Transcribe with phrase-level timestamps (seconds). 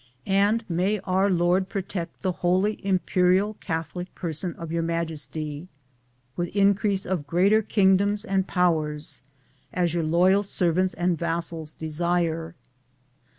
[0.25, 5.67] And may Our Lord protect the Holy Imperial Catholic person of Your Majesty,
[6.35, 9.21] with increase of greater kingdoms and powers,
[9.71, 12.55] as your loyal servants and vassals desire.